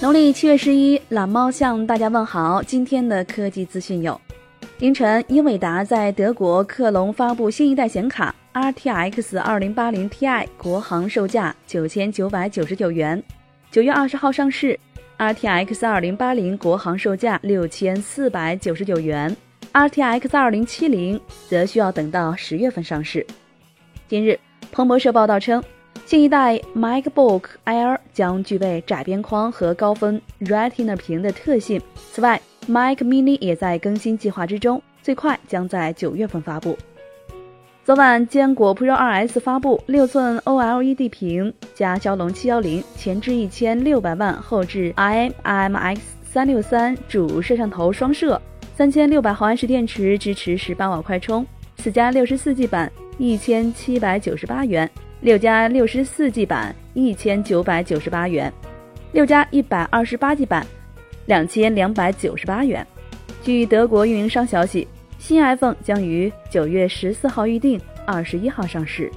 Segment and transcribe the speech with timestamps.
[0.00, 2.62] 农历七月十一，懒猫向大家问好。
[2.62, 4.18] 今天的科技资讯有：
[4.78, 13.20] 凌晨，英伟达在德国克隆发布新一代显卡 RTX 2080 Ti，国行售价九千九百九十九元，
[13.72, 14.78] 九月二十号上市
[15.18, 19.36] ；RTX 2080国行售价六千四百九十九元
[19.72, 23.26] ，RTX 2070则需要等到十月份上市。
[24.06, 24.38] 近日，
[24.70, 25.60] 彭博社报道称。
[26.08, 31.78] 新一代 MacBook Air 将具备窄边框和高分 Retina 屏的特性。
[32.10, 36.78] 此外，Mac Mini 也在更新计划之中，最快将在九月份发布。
[37.84, 48.40] 昨晚，坚果 Pro 2S 发布，六寸 OLED 屏加骁龙710，前置一千六百万，后置 IMX 三六三主摄像头双摄，
[48.74, 54.90] 三千六百毫安时电池，支持十八瓦快充，四加六十四 G 版一千七百九十八元。
[55.20, 58.52] 六加六十四 G 版一千九百九十八元，
[59.10, 60.64] 六加一百二十八 G 版
[61.26, 62.86] 两千两百九十八元。
[63.42, 64.86] 据德国运营商消息，
[65.18, 69.10] 新 iPhone 将于九月十四号预定，二十一号上市。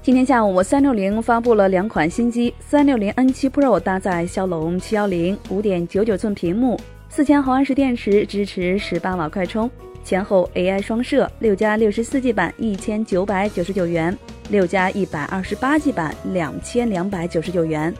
[0.00, 9.68] 今天下午，三六零发布了两款新机：三六零 N7 Pro 搭载骁龙七幺零，五点九九寸屏幕，四千毫安时电池，支持十八瓦快充，
[10.04, 14.16] 前后 AI 双摄，六加六十四 G 版一千九百九十九元。
[14.50, 17.92] 六加一百二十八 G 版两千两百九十九元，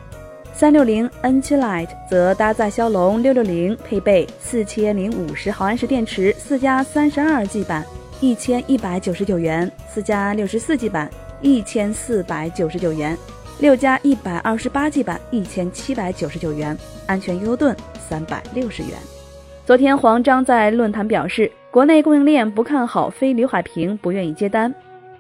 [0.52, 7.82] 三六零 N7 Lite 则搭载骁龙六六零，配备四千零五十毫安时电池，四加三十二 G 版
[8.20, 11.10] 一千一百九十九元，四加六十四 G 版
[11.41, 13.16] 一千四百九十九元，
[13.58, 18.92] 六加一百二十八 G 版一千七百九十九元，安全优盾三百六十元。
[19.64, 24.72] 昨天黄章在论坛表示，国内供应链不看好非刘海屏，不愿意接单，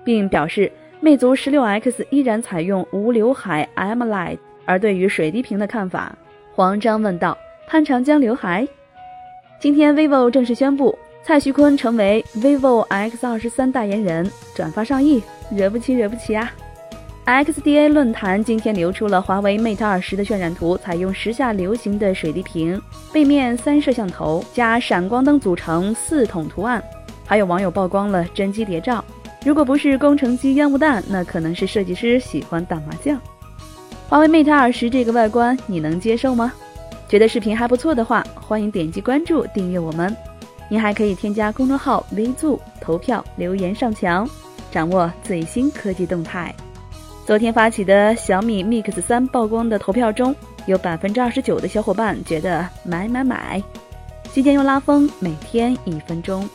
[0.04, 0.70] 并表示。
[1.00, 6.16] 魅族十六 X 依然采用无刘海 AMOLED，而对于水滴屏的看法，
[6.54, 8.66] 黄章问道：“潘长江刘海？”
[9.58, 15.20] 今天 vivo 正式宣布，蔡徐坤成为 vivo X 二十三代言人，转发上亿，
[15.50, 16.52] 惹不起，惹不起啊
[17.26, 22.80] ！XDA 论坛今天流出了华为 Mate 二十的渲染图，采用时下流行的水滴屏，
[23.12, 26.84] 背面三摄像头加闪光灯组成四筒图案，
[27.24, 29.02] 还有网友曝光了真机谍照。
[29.42, 33.18] 如果不是工程机烟雾弹，那可能是设计师喜欢打麻将。
[34.08, 36.52] 华为 Mate 二十这个外观你能接受吗？
[37.08, 40.14] 觉得视频还不错的话，欢迎点击关注订阅我们。
[40.68, 44.28] 您还可以添加公众号 VZOO 投票留言上墙，
[44.70, 46.54] 掌握最新科技动态。
[47.26, 50.36] 昨天发起的小米 Mix 三曝光的投票中，
[50.66, 53.62] 有百分之二十九的小伙伴觉得买买买，
[54.30, 56.46] 今天又拉风，每天一分钟。